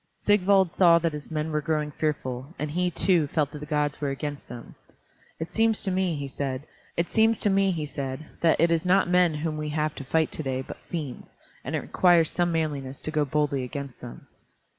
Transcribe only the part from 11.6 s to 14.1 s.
and it requires some manliness to go boldly against